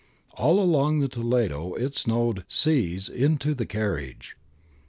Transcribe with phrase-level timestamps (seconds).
[0.33, 4.35] All along the Toledo it' snowed sis' into the carriage.